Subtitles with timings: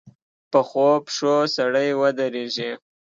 [0.51, 2.71] پخو پښو سړی ودرېږي